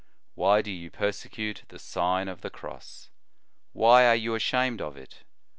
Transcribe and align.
Why 0.33 0.63
do 0.63 0.71
you 0.71 0.89
persecute 0.89 1.61
the 1.67 1.77
Sign 1.77 2.27
of 2.27 2.41
the 2.41 2.49
Cross? 2.49 3.11
Why 3.71 4.07
are 4.07 4.15
you 4.15 4.33
ashamed 4.33 4.81
of 4.81 4.97
it? 4.97 5.17